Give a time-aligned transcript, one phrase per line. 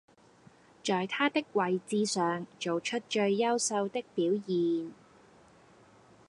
[0.83, 4.91] 在他的位置上做出最優秀的表現